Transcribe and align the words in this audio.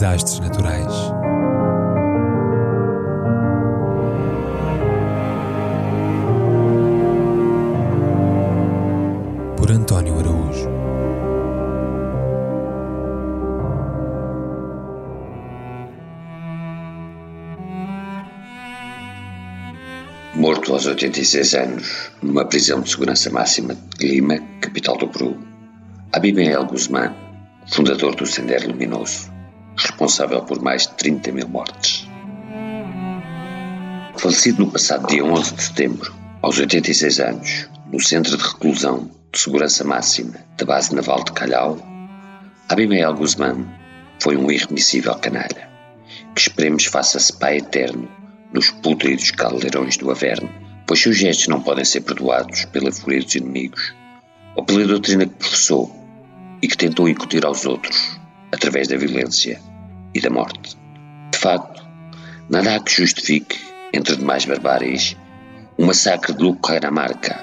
desastres 0.00 0.40
naturais. 0.40 0.94
Por 9.58 9.70
António 9.70 10.18
Araújo. 10.18 10.70
Morto 20.34 20.72
aos 20.72 20.86
86 20.86 21.54
anos, 21.54 22.10
numa 22.22 22.46
prisão 22.46 22.80
de 22.80 22.90
segurança 22.90 23.28
máxima 23.28 23.76
de 23.98 24.06
Lima, 24.06 24.38
capital 24.62 24.96
do 24.96 25.08
Peru, 25.08 25.36
Abimael 26.14 26.64
Guzmán, 26.64 27.14
fundador 27.68 28.14
do 28.14 28.24
Sendero 28.24 28.68
Luminoso, 28.68 29.39
responsável 29.76 30.42
por 30.42 30.60
mais 30.60 30.82
de 30.82 30.94
30 30.94 31.32
mil 31.32 31.48
mortes. 31.48 32.08
Falecido 34.16 34.64
no 34.64 34.70
passado 34.70 35.06
dia 35.06 35.24
11 35.24 35.54
de 35.54 35.62
setembro, 35.62 36.14
aos 36.42 36.58
86 36.58 37.20
anos, 37.20 37.70
no 37.90 38.00
Centro 38.00 38.36
de 38.36 38.42
Reclusão 38.42 39.10
de 39.32 39.38
Segurança 39.38 39.84
Máxima 39.84 40.34
da 40.56 40.66
Base 40.66 40.94
Naval 40.94 41.24
de 41.24 41.32
Calhau, 41.32 41.78
Abimael 42.68 43.14
Guzmán 43.14 43.66
foi 44.20 44.36
um 44.36 44.50
irremissível 44.50 45.14
canalha, 45.14 45.70
que 46.34 46.40
esperemos 46.40 46.84
faça-se 46.84 47.32
pai 47.32 47.58
eterno 47.58 48.08
nos 48.52 48.70
pútridos 48.70 49.30
caldeirões 49.30 49.96
do 49.96 50.10
Averno, 50.10 50.50
pois 50.86 51.00
seus 51.00 51.16
gestos 51.16 51.48
não 51.48 51.62
podem 51.62 51.84
ser 51.84 52.02
perdoados 52.02 52.64
pela 52.66 52.92
fúria 52.92 53.22
dos 53.22 53.34
inimigos 53.34 53.94
ou 54.54 54.64
pela 54.64 54.86
doutrina 54.86 55.26
que 55.26 55.34
professou 55.34 55.90
e 56.60 56.68
que 56.68 56.76
tentou 56.76 57.08
incutir 57.08 57.46
aos 57.46 57.64
outros 57.64 58.19
através 58.52 58.88
da 58.88 58.96
violência 58.96 59.60
e 60.14 60.20
da 60.20 60.30
morte. 60.30 60.76
De 61.32 61.38
facto, 61.38 61.82
nada 62.48 62.76
há 62.76 62.80
que 62.80 62.92
justifique, 62.92 63.58
entre 63.92 64.16
demais 64.16 64.44
barbáries, 64.44 65.16
o 65.78 65.86
massacre 65.86 66.34
de 66.34 66.42
Lucairamarca, 66.42 67.42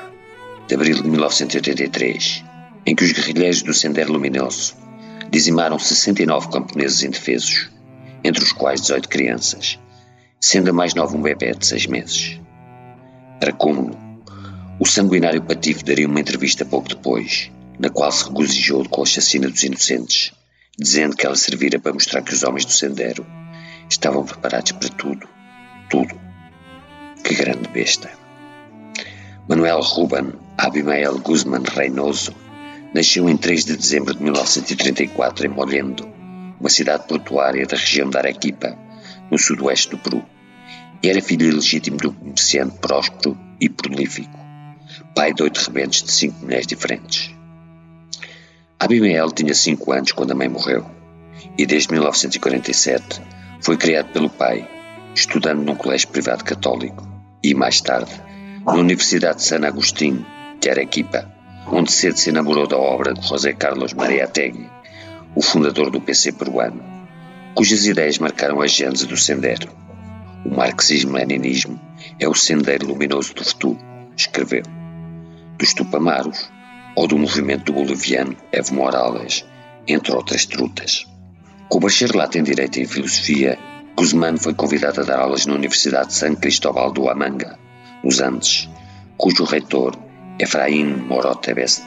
de 0.68 0.76
abril 0.76 1.02
de 1.02 1.10
1983, 1.10 2.44
em 2.86 2.96
que 2.96 3.04
os 3.04 3.12
guerrilheiros 3.12 3.62
do 3.62 3.74
Sendero 3.74 4.14
Luminoso 4.14 4.76
dizimaram 5.32 5.80
69 5.80 6.50
camponeses 6.50 7.04
indefesos, 7.04 7.70
entre 8.24 8.44
os 8.44 8.52
quais 8.52 8.82
18 8.82 9.10
crianças, 9.10 9.80
sendo 10.40 10.70
a 10.70 10.74
mais 10.74 10.94
nova 10.94 11.16
um 11.16 11.22
bebê 11.22 11.54
de 11.54 11.66
6 11.66 11.88
meses. 11.88 12.40
Para 13.40 13.54
cúmulo, 13.54 13.98
o 14.80 14.86
sanguinário 14.86 15.42
Patife 15.42 15.84
daria 15.84 16.08
uma 16.08 16.20
entrevista 16.20 16.64
pouco 16.64 16.90
depois, 16.90 17.52
na 17.80 17.90
qual 17.90 18.12
se 18.12 18.26
regozijou 18.26 18.88
com 18.88 19.04
a 19.04 19.06
chacina 19.06 19.50
dos 19.50 19.64
inocentes, 19.64 20.32
dizendo 20.78 21.16
que 21.16 21.26
ela 21.26 21.36
servira 21.36 21.80
para 21.80 21.94
mostrar 21.94 22.22
que 22.22 22.34
os 22.34 22.44
homens 22.44 22.66
do 22.66 22.72
Sendero 22.72 23.26
estavam 23.90 24.24
preparados 24.24 24.74
para 24.74 24.90
tudo, 24.90 25.28
tudo. 25.90 26.20
Que 27.24 27.34
grande 27.34 27.68
besta! 27.70 28.12
Manuel 29.50 29.80
Ruben 29.82 30.34
Abimael 30.58 31.20
Guzman 31.20 31.64
Reynoso 31.64 32.34
nasceu 32.94 33.30
em 33.30 33.38
3 33.38 33.66
de 33.66 33.78
dezembro 33.78 34.14
de 34.14 34.22
1934 34.22 35.46
em 35.46 35.50
Molendo, 35.50 36.08
uma 36.60 36.70
cidade 36.70 37.08
portuária 37.08 37.66
da 37.66 37.78
região 37.78 38.10
da 38.10 38.20
Arequipa, 38.20 38.78
no 39.32 39.38
sudoeste 39.38 39.92
do 39.92 39.98
Peru. 39.98 40.24
Era 41.04 41.22
filho 41.22 41.48
ilegítimo 41.48 41.98
de 41.98 42.08
um 42.08 42.14
comerciante 42.14 42.78
próspero 42.80 43.38
e 43.60 43.70
prolífico, 43.70 44.38
pai 45.16 45.34
de 45.34 45.44
oito 45.44 45.60
rebentos 45.60 46.04
de 46.04 46.12
cinco 46.12 46.44
mulheres 46.44 46.68
diferentes. 46.68 47.37
Abimael 48.80 49.32
tinha 49.32 49.56
cinco 49.56 49.92
anos 49.92 50.12
quando 50.12 50.32
a 50.32 50.36
mãe 50.36 50.48
morreu 50.48 50.86
e 51.58 51.66
desde 51.66 51.92
1947 51.92 53.22
foi 53.60 53.76
criado 53.76 54.12
pelo 54.14 54.30
pai, 54.30 54.70
estudando 55.16 55.64
num 55.64 55.76
colégio 55.76 56.10
privado 56.10 56.44
católico 56.44 57.08
e, 57.44 57.56
mais 57.56 57.82
tarde, 57.82 58.12
na 58.64 58.74
Universidade 58.74 59.38
de 59.38 59.44
San 59.46 59.66
Agustín, 59.66 60.24
de 60.62 60.70
Arequipa, 60.70 61.28
onde 61.72 61.92
cedo 61.92 62.18
se 62.18 62.30
enamorou 62.30 62.68
da 62.68 62.78
obra 62.78 63.16
de 63.16 63.28
José 63.28 63.52
Carlos 63.54 63.94
Mariátegui, 63.94 64.70
o 65.36 65.42
fundador 65.42 65.90
do 65.90 66.00
PC 66.00 66.34
peruano, 66.34 66.84
cujas 67.56 67.88
ideias 67.88 68.20
marcaram 68.20 68.62
a 68.62 68.68
gênese 68.68 69.08
do 69.08 69.18
sendero. 69.18 69.70
O 70.46 70.56
marxismo-leninismo 70.56 71.80
é 72.20 72.28
o 72.28 72.36
sendeiro 72.36 72.86
luminoso 72.86 73.34
do 73.34 73.44
futuro, 73.44 73.80
escreveu. 74.16 74.64
Dos 75.58 75.74
Tupamaros, 75.74 76.52
ou 76.98 77.08
do 77.08 77.16
movimento 77.16 77.72
boliviano 77.72 78.36
Evo 78.52 78.74
Morales, 78.74 79.46
entre 79.88 80.12
outras 80.16 80.48
trutas. 80.48 81.06
Com 81.70 81.80
bacharelato 81.80 82.40
em 82.40 82.44
Direito 82.44 82.80
e 82.80 82.88
Filosofia, 82.88 83.60
Guzmán 83.96 84.38
foi 84.38 84.56
convidado 84.56 85.02
a 85.02 85.04
dar 85.04 85.20
aulas 85.20 85.46
na 85.46 85.54
Universidade 85.54 86.08
de 86.08 86.16
San 86.16 86.34
Cristóbal 86.34 86.92
do 86.92 87.08
Amanga, 87.08 87.60
nos 88.04 88.20
Andes, 88.20 88.68
cujo 89.16 89.44
reitor, 89.44 89.96
Efraim 90.40 90.86
Morota 90.86 91.54
Best, 91.54 91.86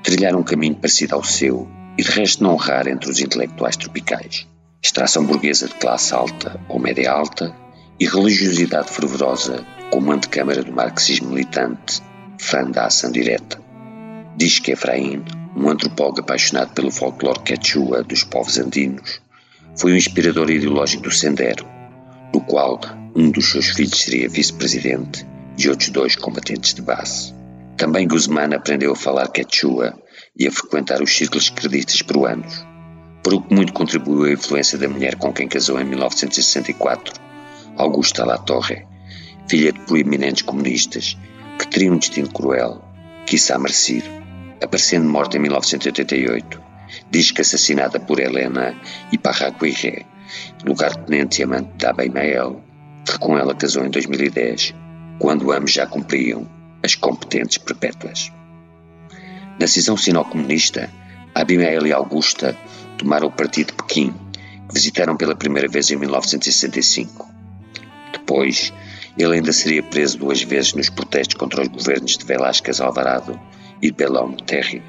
trilhara 0.00 0.38
um 0.38 0.44
caminho 0.44 0.76
parecido 0.76 1.16
ao 1.16 1.24
seu 1.24 1.68
e 1.98 2.04
de 2.04 2.10
resto 2.12 2.44
não 2.44 2.54
raro 2.54 2.88
entre 2.88 3.10
os 3.10 3.18
intelectuais 3.18 3.76
tropicais. 3.76 4.46
Extração 4.80 5.26
burguesa 5.26 5.66
de 5.66 5.74
classe 5.74 6.14
alta 6.14 6.60
ou 6.68 6.78
média 6.78 7.10
alta 7.10 7.52
e 7.98 8.06
religiosidade 8.06 8.90
fervorosa 8.90 9.66
como 9.90 10.12
antecâmara 10.12 10.62
do 10.62 10.72
marxismo 10.72 11.30
militante, 11.30 12.00
fã 12.38 12.70
da 12.70 12.86
ação 12.86 13.10
direta. 13.10 13.61
Diz 14.34 14.58
que 14.58 14.72
Efraim, 14.72 15.22
um 15.54 15.68
antropólogo 15.68 16.20
apaixonado 16.20 16.72
pelo 16.72 16.90
folclore 16.90 17.40
quechua 17.40 18.02
dos 18.02 18.24
povos 18.24 18.58
andinos, 18.58 19.20
foi 19.76 19.92
um 19.92 19.96
inspirador 19.96 20.50
ideológico 20.50 21.02
do 21.02 21.10
Sendero, 21.10 21.66
no 22.32 22.40
qual 22.40 22.80
um 23.14 23.30
dos 23.30 23.50
seus 23.50 23.68
filhos 23.68 24.00
seria 24.00 24.28
vice-presidente 24.30 25.26
e 25.58 25.68
outros 25.68 25.90
dois 25.90 26.16
combatentes 26.16 26.72
de 26.72 26.80
base. 26.80 27.34
Também 27.76 28.08
Guzmán 28.08 28.54
aprendeu 28.54 28.92
a 28.92 28.96
falar 28.96 29.28
quechua 29.28 29.94
e 30.34 30.46
a 30.46 30.50
frequentar 30.50 31.02
os 31.02 31.14
círculos 31.14 31.50
credistas 31.50 32.00
peruanos, 32.00 32.64
por 33.22 33.34
o 33.34 33.42
que 33.42 33.54
muito 33.54 33.74
contribuiu 33.74 34.24
a 34.24 34.32
influência 34.32 34.78
da 34.78 34.88
mulher 34.88 35.16
com 35.16 35.30
quem 35.30 35.46
casou 35.46 35.78
em 35.78 35.84
1964, 35.84 37.20
Augusta 37.76 38.24
La 38.24 38.38
Torre, 38.38 38.86
filha 39.46 39.72
de 39.72 39.80
proeminentes 39.80 40.42
comunistas 40.42 41.18
que 41.58 41.68
teriam 41.68 41.94
um 41.94 41.98
destino 41.98 42.30
cruel, 42.30 42.82
quiçá 43.26 43.58
merecido 43.58 44.21
aparecendo 44.62 45.08
morta 45.08 45.36
em 45.36 45.40
1988, 45.40 46.60
diz 47.10 47.30
que 47.30 47.40
assassinada 47.40 47.98
por 47.98 48.20
Helena 48.20 48.74
Iparraguirre, 49.10 50.06
lugar-tenente 50.64 51.40
e 51.40 51.44
amante 51.44 51.70
de 51.76 51.86
Abimael, 51.86 52.62
que 53.04 53.18
com 53.18 53.36
ela 53.36 53.54
casou 53.54 53.84
em 53.84 53.90
2010, 53.90 54.74
quando 55.18 55.52
ambos 55.52 55.72
já 55.72 55.86
cumpriam 55.86 56.48
as 56.82 56.94
competentes 56.94 57.58
perpétuas. 57.58 58.32
Na 59.58 59.66
cisão 59.66 59.96
sino-comunista, 59.96 60.90
Abimael 61.34 61.86
e 61.86 61.92
Augusta 61.92 62.56
tomaram 62.98 63.28
o 63.28 63.32
partido 63.32 63.68
de 63.68 63.74
Pequim, 63.74 64.12
que 64.68 64.74
visitaram 64.74 65.16
pela 65.16 65.34
primeira 65.34 65.68
vez 65.68 65.90
em 65.90 65.96
1965. 65.96 67.28
Depois, 68.12 68.72
ele 69.18 69.34
ainda 69.34 69.52
seria 69.52 69.82
preso 69.82 70.18
duas 70.18 70.42
vezes 70.42 70.74
nos 70.74 70.88
protestos 70.88 71.36
contra 71.36 71.62
os 71.62 71.68
governos 71.68 72.16
de 72.16 72.24
Velásquez 72.24 72.80
Alvarado 72.80 73.38
e 73.82 73.90
Belão 73.90 74.34
Terry, 74.36 74.82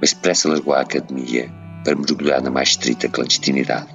mas 0.00 0.12
depressa 0.12 0.48
largou 0.48 0.72
a 0.72 0.80
academia 0.80 1.52
para 1.84 1.94
mergulhar 1.94 2.42
na 2.42 2.50
mais 2.50 2.70
estrita 2.70 3.08
clandestinidade, 3.08 3.94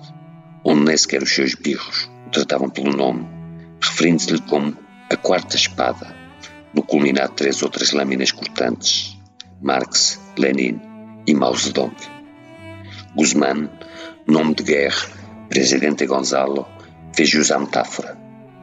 onde 0.64 0.86
nem 0.86 0.96
sequer 0.96 1.24
os 1.24 1.34
seus 1.34 1.56
birros 1.56 2.10
o 2.28 2.30
tratavam 2.30 2.70
pelo 2.70 2.96
nome, 2.96 3.28
referindo-se-lhe 3.82 4.42
como 4.42 4.78
a 5.12 5.18
quarta 5.18 5.56
espada, 5.56 6.16
no 6.74 6.84
culminar 6.84 7.30
de 7.30 7.36
três 7.36 7.62
outras 7.62 7.92
lâminas 7.92 8.32
cortantes, 8.32 9.18
Marx, 9.62 10.20
Lenin 10.38 10.80
e 11.28 11.34
Mao 11.34 11.56
Zedong. 11.56 11.96
Guzmán, 13.16 13.70
nome 14.28 14.56
de 14.56 14.64
guerra, 14.64 15.08
presidente 15.50 16.06
Gonzalo, 16.06 16.68
fez 17.16 17.30
jus 17.30 17.52
à 17.52 17.60
metáfora. 17.60 18.18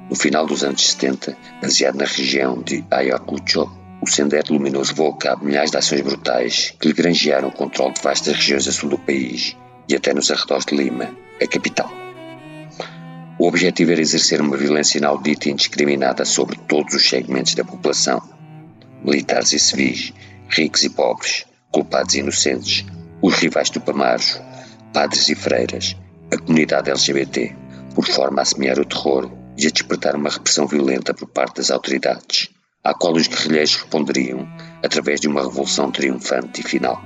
No 0.09 0.17
final 0.17 0.45
dos 0.45 0.65
anos 0.65 0.91
70, 0.91 1.37
baseado 1.63 1.97
na 1.97 2.05
região 2.05 2.61
de 2.61 2.85
Ayacucho, 2.91 3.71
o 4.03 4.07
Sendero 4.07 4.55
Luminoso 4.55 4.93
levou 4.93 5.13
a 5.13 5.17
cabo 5.17 5.45
milhares 5.45 5.71
de 5.71 5.77
ações 5.77 6.01
brutais 6.01 6.75
que 6.81 6.89
lhe 6.89 6.95
granjearam 6.95 7.49
o 7.49 7.53
controle 7.53 7.93
de 7.93 8.01
vastas 8.01 8.35
regiões 8.35 8.67
a 8.67 8.73
sul 8.73 8.89
do 8.89 8.99
país 8.99 9.55
e 9.89 9.95
até 9.95 10.15
nos 10.15 10.31
arredores 10.31 10.65
de 10.65 10.75
Lima, 10.75 11.15
a 11.41 11.47
capital. 11.47 11.91
O 13.39 13.47
objetivo 13.47 13.93
era 13.93 14.01
exercer 14.01 14.41
uma 14.41 14.57
violência 14.57 14.99
inaudita 14.99 15.49
e 15.49 15.53
indiscriminada 15.53 16.25
sobre 16.25 16.57
todos 16.57 16.95
os 16.95 17.07
segmentos 17.07 17.55
da 17.55 17.65
população, 17.65 18.23
militares 19.05 19.53
e 19.53 19.59
civis, 19.59 20.15
ricos 20.49 20.83
e 20.83 20.91
pobres, 20.91 21.45
culpados 21.71 22.15
e 22.15 22.21
inocentes, 22.21 22.87
os 23.21 23.35
rivais 23.35 23.69
tupamaros, 23.69 24.41
padres 24.95 25.29
e 25.29 25.35
freiras, 25.35 25.95
a 26.33 26.39
comunidade 26.39 26.91
LGBT, 26.91 27.55
por 27.95 28.07
forma 28.07 28.41
a 28.41 28.45
semear 28.45 28.79
o 28.79 28.85
terror 28.85 29.31
e 29.59 29.67
a 29.67 29.71
despertar 29.71 30.17
uma 30.17 30.31
repressão 30.31 30.67
violenta 30.67 31.13
por 31.13 31.29
parte 31.29 31.57
das 31.57 31.71
autoridades 31.71 32.49
à 32.83 32.95
qual 32.95 33.15
os 33.15 33.27
guerrilheiros 33.27 33.77
responderiam 33.77 34.49
através 34.83 35.21
de 35.21 35.29
uma 35.29 35.43
revolução 35.43 35.91
triunfante 35.91 36.61
e 36.61 36.65
final. 36.65 37.03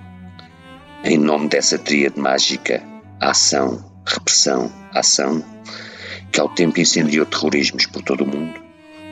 Em 1.02 1.18
nome 1.18 1.48
dessa 1.48 1.78
tríade 1.78 2.18
mágica, 2.18 2.82
ação, 3.20 3.84
repressão, 4.06 4.72
ação 4.92 5.44
que 6.30 6.40
ao 6.40 6.48
tempo 6.48 6.80
incendiou 6.80 7.26
terrorismos 7.26 7.86
por 7.86 8.02
todo 8.02 8.24
o 8.24 8.26
mundo, 8.26 8.60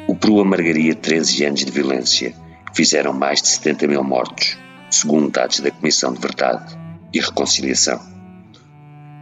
o 0.09 0.17
Peru 0.17 0.41
amargaria 0.41 0.95
13 0.95 1.45
anos 1.45 1.65
de 1.65 1.71
violência 1.71 2.35
que 2.67 2.77
fizeram 2.77 3.13
mais 3.13 3.43
de 3.43 3.49
70 3.49 3.87
mil 3.89 4.03
mortos, 4.03 4.57
segundo 4.91 5.31
dados 5.31 5.61
da 5.61 5.71
Comissão 5.71 6.13
de 6.13 6.21
Verdade 6.21 6.77
e 7.13 7.21
Reconciliação. 7.21 8.01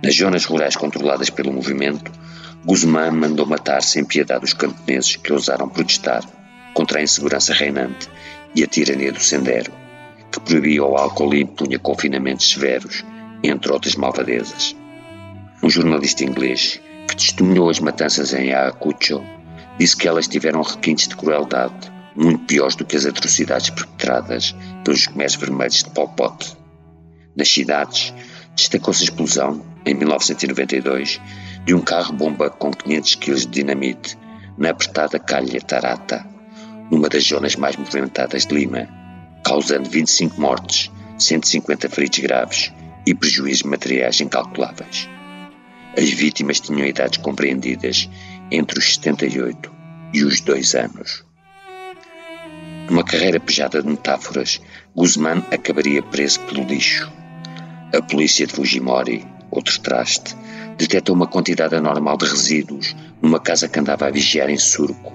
Nas 0.02 0.16
zonas 0.16 0.44
rurais 0.44 0.76
controladas 0.76 1.28
pelo 1.28 1.52
movimento, 1.52 2.10
Guzmán 2.64 3.12
mandou 3.12 3.46
matar 3.46 3.82
sem 3.82 4.04
piedade 4.04 4.44
os 4.44 4.54
camponeses 4.54 5.16
que 5.16 5.32
ousaram 5.32 5.69
protestar 5.69 6.22
contra 6.75 7.00
a 7.00 7.02
insegurança 7.02 7.52
reinante 7.52 8.08
e 8.55 8.62
a 8.62 8.67
tirania 8.67 9.12
do 9.12 9.20
sendero, 9.20 9.72
que 10.31 10.40
proibia 10.40 10.84
o 10.84 10.96
álcool 10.96 11.34
e 11.34 11.43
impunha 11.43 11.78
confinamentos 11.78 12.50
severos, 12.50 13.05
entre 13.43 13.72
outras 13.72 13.94
malvadezas. 13.94 14.76
Um 15.62 15.69
jornalista 15.69 16.25
inglês 16.25 16.81
que 17.08 17.17
testemunhou 17.17 17.69
as 17.69 17.81
matanças 17.81 18.32
em 18.32 18.52
Ayacucho 18.52 19.22
disse 19.78 19.96
que 19.96 20.06
elas 20.06 20.28
tiveram 20.28 20.62
requintes 20.62 21.08
de 21.08 21.17
crueldade 21.17 21.90
muito 22.14 22.44
piores 22.44 22.76
do 22.76 22.84
que 22.84 22.96
as 22.96 23.06
atrocidades 23.06 23.70
perpetradas 23.70 24.55
pelos 24.84 25.06
Khmers 25.06 25.37
Vermelhos 25.37 25.84
de 25.84 25.90
Pol 25.90 26.08
Pot. 26.08 26.56
Nas 27.37 27.49
cidades, 27.49 28.12
destacou-se 28.55 29.02
a 29.02 29.05
explosão, 29.05 29.64
em 29.87 29.94
1992, 29.94 31.20
de 31.64 31.75
um 31.75 31.81
carro-bomba 31.81 32.50
com 32.50 32.70
500 32.70 33.14
kg 33.14 33.34
de 33.34 33.46
dinamite 33.46 34.19
na 34.58 34.70
apertada 34.70 35.19
calha 35.19 35.61
Tarata, 35.61 36.26
numa 36.90 37.08
das 37.08 37.25
zonas 37.25 37.56
mais 37.56 37.76
movimentadas 37.76 38.44
de 38.46 38.54
Lima, 38.54 38.88
causando 39.44 39.88
25 39.88 40.40
mortes, 40.40 40.90
150 41.19 41.88
feridos 41.88 42.19
graves 42.19 42.72
e 43.06 43.14
prejuízos 43.14 43.62
materiais 43.62 44.20
incalculáveis. 44.20 45.08
As 45.96 46.10
vítimas 46.10 46.60
tinham 46.60 46.87
idades 46.87 47.19
compreendidas 47.19 48.08
entre 48.50 48.78
os 48.78 48.94
78 48.94 49.70
e 50.12 50.25
os 50.25 50.40
2 50.40 50.75
anos. 50.75 51.25
Numa 52.88 53.04
carreira 53.04 53.38
pejada 53.38 53.82
de 53.82 53.88
metáforas, 53.88 54.60
Guzmán 54.94 55.44
acabaria 55.52 56.02
preso 56.02 56.40
pelo 56.40 56.64
lixo. 56.64 57.10
A 57.94 58.02
polícia 58.02 58.46
de 58.46 58.52
Fujimori, 58.52 59.26
outro 59.50 59.78
traste, 59.81 60.37
detectou 60.76 61.14
uma 61.14 61.26
quantidade 61.26 61.76
anormal 61.76 62.16
de 62.16 62.26
resíduos 62.26 62.96
numa 63.20 63.38
casa 63.38 63.69
que 63.69 63.78
andava 63.78 64.06
a 64.06 64.10
vigiar 64.10 64.48
em 64.48 64.58
Surco, 64.58 65.12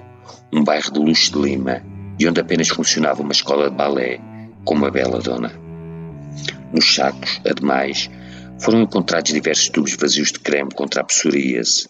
um 0.52 0.62
bairro 0.62 0.92
de 0.92 0.98
luxo 0.98 1.32
de 1.32 1.38
Lima, 1.38 1.82
e 2.18 2.26
onde 2.26 2.40
apenas 2.40 2.68
funcionava 2.68 3.22
uma 3.22 3.32
escola 3.32 3.70
de 3.70 3.76
balé 3.76 4.20
com 4.64 4.74
uma 4.74 4.90
bela 4.90 5.18
dona. 5.18 5.52
Nos 6.72 6.94
sacos, 6.94 7.40
ademais, 7.48 8.10
foram 8.58 8.82
encontrados 8.82 9.32
diversos 9.32 9.68
tubos 9.68 9.94
vazios 9.96 10.32
de 10.32 10.40
creme 10.40 10.70
contra 10.74 11.02
a 11.02 11.04
psoríase, 11.04 11.88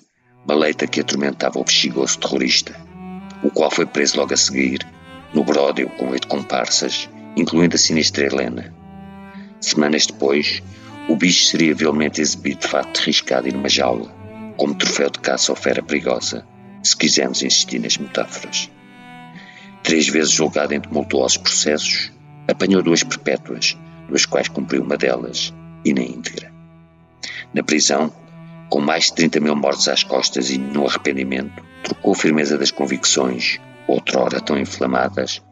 leita 0.49 0.87
que 0.87 1.01
atormentava 1.01 1.59
o 1.59 1.65
bexigoso 1.65 2.19
terrorista, 2.19 2.75
o 3.43 3.51
qual 3.51 3.71
foi 3.71 3.87
preso 3.87 4.19
logo 4.19 4.35
a 4.35 4.37
seguir 4.37 4.87
no 5.35 5.45
Bródio 5.45 5.89
com 5.91 6.09
oito 6.11 6.29
comparsas, 6.29 7.09
incluindo 7.37 7.75
a 7.75 7.79
sinistra 7.79 8.27
Helena. 8.27 8.75
Semanas 9.61 10.07
depois, 10.07 10.63
o 11.09 11.17
bicho 11.17 11.45
seria 11.47 11.75
vilmente 11.75 12.21
exibido 12.21 12.61
de 12.61 12.69
fato 12.69 12.99
riscado 12.99 13.49
e 13.49 13.53
numa 13.53 13.69
jaula, 13.69 14.11
como 14.57 14.75
troféu 14.75 15.11
de 15.11 15.19
caça 15.19 15.53
ou 15.53 15.57
fera 15.57 15.83
perigosa, 15.83 16.47
se 16.87 16.97
quisermos 16.97 17.43
insistir 17.43 17.79
nas 17.79 17.99
metáforas. 17.99 18.71
Três 19.83 20.09
vezes 20.09 20.33
julgado 20.33 20.75
em 20.75 20.81
tumultuosos 20.81 21.37
processos, 21.37 22.13
apanhou 22.49 22.83
duas 22.83 23.03
perpétuas, 23.03 23.77
duas 24.09 24.25
quais 24.25 24.49
cumpriu 24.49 24.83
uma 24.83 24.97
delas, 24.97 25.53
e 25.85 25.93
na 25.93 26.03
íntegra. 26.03 26.53
Na 27.55 27.63
prisão, 27.63 28.13
com 28.69 28.81
mais 28.81 29.07
de 29.07 29.15
30 29.15 29.41
mil 29.41 29.57
mortos 29.57 29.89
às 29.89 30.03
costas 30.03 30.51
e 30.51 30.59
nenhum 30.59 30.87
arrependimento, 30.87 31.63
trocou 31.83 32.13
a 32.13 32.17
firmeza 32.17 32.59
das 32.59 32.71
convicções 32.71 33.61
outrora 33.87 34.41
tão 34.41 34.59
inflamadas, 34.59 35.43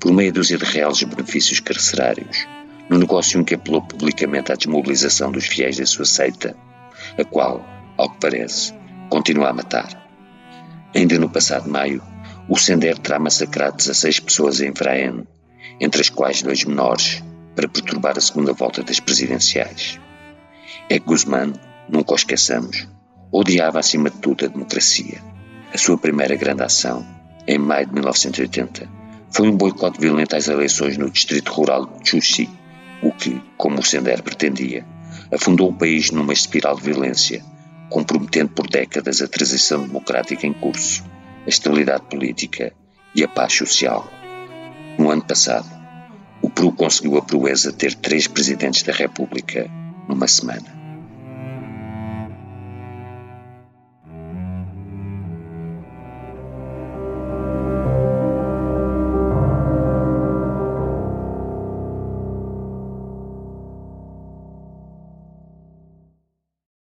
por 0.00 0.12
meia 0.12 0.32
dúzia 0.32 0.56
de 0.56 0.64
reais 0.64 1.02
benefícios 1.02 1.60
carcerários, 1.60 2.46
no 2.88 2.98
negócio 2.98 3.40
em 3.40 3.44
que 3.44 3.54
apelou 3.54 3.82
publicamente 3.82 4.50
à 4.50 4.54
desmobilização 4.54 5.30
dos 5.30 5.46
fiéis 5.46 5.76
da 5.76 5.86
sua 5.86 6.04
seita, 6.04 6.56
a 7.18 7.24
qual, 7.24 7.64
ao 7.96 8.10
que 8.10 8.20
parece, 8.20 8.74
continua 9.08 9.50
a 9.50 9.52
matar. 9.52 10.01
Ainda 10.94 11.18
no 11.18 11.28
passado 11.28 11.70
maio, 11.70 12.02
o 12.48 12.56
Sender 12.56 12.98
terá 12.98 13.18
massacrado 13.18 13.76
16 13.76 14.20
pessoas 14.20 14.60
em 14.60 14.72
Vraen, 14.72 15.26
entre 15.80 16.00
as 16.00 16.10
quais 16.10 16.42
dois 16.42 16.64
menores, 16.64 17.22
para 17.54 17.68
perturbar 17.68 18.16
a 18.16 18.20
segunda 18.20 18.52
volta 18.52 18.82
das 18.82 19.00
presidenciais. 19.00 19.98
É 20.88 20.98
Guzmán, 20.98 21.52
nunca 21.88 22.12
o 22.12 22.16
esqueçamos, 22.16 22.88
odiava 23.30 23.78
acima 23.78 24.10
de 24.10 24.18
tudo 24.18 24.44
a 24.44 24.48
democracia. 24.48 25.22
A 25.72 25.78
sua 25.78 25.96
primeira 25.96 26.36
grande 26.36 26.62
ação 26.62 27.06
em 27.46 27.58
maio 27.58 27.86
de 27.86 27.94
1980, 27.94 28.88
foi 29.30 29.48
um 29.48 29.56
boicote 29.56 30.00
violento 30.00 30.36
às 30.36 30.48
eleições 30.48 30.96
no 30.96 31.10
distrito 31.10 31.52
rural 31.52 31.86
de 31.86 32.10
Chuxi, 32.10 32.48
o 33.02 33.10
que, 33.10 33.40
como 33.56 33.80
o 33.80 33.82
Sender 33.82 34.22
pretendia, 34.22 34.84
afundou 35.32 35.70
o 35.70 35.74
país 35.74 36.10
numa 36.10 36.32
espiral 36.32 36.76
de 36.76 36.82
violência, 36.82 37.42
comprometendo 37.92 38.50
por 38.50 38.66
décadas 38.66 39.20
a 39.20 39.28
transição 39.28 39.86
democrática 39.86 40.46
em 40.46 40.52
curso, 40.52 41.04
a 41.46 41.48
estabilidade 41.48 42.04
política 42.08 42.72
e 43.14 43.22
a 43.22 43.28
paz 43.28 43.52
social. 43.52 44.10
No 44.98 45.10
ano 45.10 45.22
passado, 45.22 45.68
o 46.40 46.50
Peru 46.50 46.72
conseguiu 46.72 47.18
a 47.18 47.22
proeza 47.22 47.70
de 47.70 47.78
ter 47.78 47.94
três 47.94 48.26
presidentes 48.26 48.82
da 48.82 48.92
República 48.92 49.70
numa 50.08 50.26
semana. 50.26 50.81